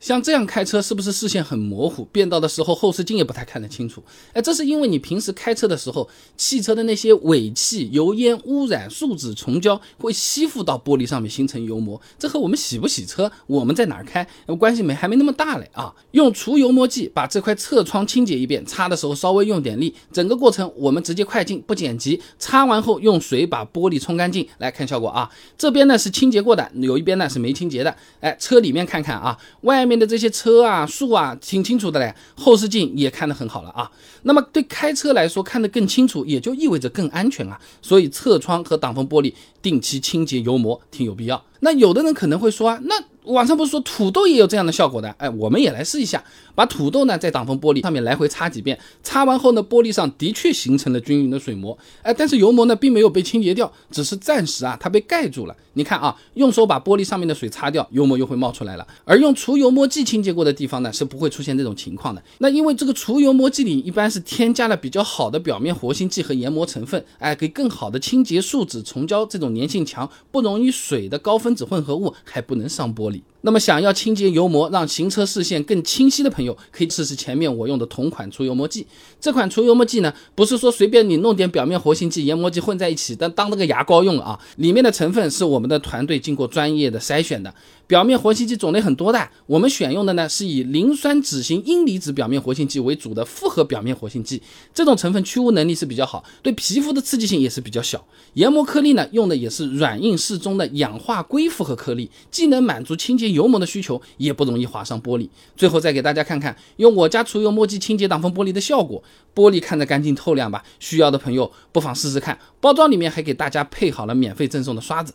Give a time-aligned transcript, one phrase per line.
[0.00, 2.06] 像这样开车是不是视线很模糊？
[2.06, 4.02] 变道的时候后视镜也不太看得清楚。
[4.32, 12.00] 哎，这是因为你平时开车的时候，汽车的那些尾气、油烟污染、树脂、虫胶会吸附到玻璃上面形成油膜。
[12.18, 14.26] 这和我们洗不洗车、我们在哪儿开
[14.58, 15.94] 关系没还没那么大嘞啊！
[16.12, 22.18] 用除油膜剂把这块侧窗清洁一遍，擦的时候稍微用点力，整个过程我们直接快进不剪辑。
[22.38, 25.30] 擦完后用水把玻璃冲干净，来看效果啊！
[25.58, 27.94] 这边呢是清洁过的，有一边呢是没清洁的。
[28.20, 29.89] 哎，车里面看看啊，外。
[29.90, 33.90] 面的这些车啊、树啊，挺清楚的嘞，后视镜也看得很好了啊。
[34.22, 37.60] 那么对开车来说，看得更清楚，也就意味着更安全啊。
[37.82, 41.44] 所以侧窗和挡风玻璃定期清洁油膜挺有必要。
[41.60, 42.94] 那有的人可能会说啊，那。
[43.24, 45.08] 网上不是说土豆也有这样的效果的？
[45.18, 46.24] 哎，我们也来试一下，
[46.54, 55.54] 把土豆呢在挡风玻璃上面来回擦几遍，擦完后呢，玻璃上的确形成了均匀的水膜，哎，但是油膜呢并没有被清洁掉，只是暂时啊它被盖住了。
[55.74, 58.86] 你看啊，用手把玻璃上面的水擦掉，油膜又会冒出来了。
[59.04, 62.22] 而用除油膜剂清洁过的地方呢，是不会出现这种情况的。
[62.38, 73.20] 那因为这个除油膜剂里一般是添加了比较好的表面活性剂和研磨成分，哎，给更好的清洁树脂、虫胶这种粘性强、不溶于水的高分子混合物，还不能上玻璃。
[73.42, 78.86] 那么想要清洁油膜，让行车视线更清晰的朋友，可以试试前面我用的同款除油膜剂。
[79.18, 84.38] 这款除油膜剂呢，不是说随便你弄点表面活性剂、研磨剂混在一起，当当那个牙膏用啊。
[84.56, 87.54] 里面的成分是我们的团队经过专业的筛选的。
[87.86, 94.40] 表面活性剂种类很多的，我们选用的呢是以磷酸酯型阴离子表面活性剂为主的复合表面活性剂，
[94.72, 98.04] 这种成分去污能力是比较好，对皮肤的刺激性也是比较小。
[98.34, 105.28] 研磨颗粒呢用的也是软硬适中的氧化硅复合颗粒，既能满足清洁油膜的需求，也不容易划伤玻璃。
[105.56, 109.02] 最后再给大家看看用我家除油墨剂清洁挡风玻璃的效果，
[109.34, 110.64] 玻璃看着干净透亮吧？
[110.78, 115.14] 需要的朋友不妨试试看，包装里面还给大家配好了免费赠送的刷子。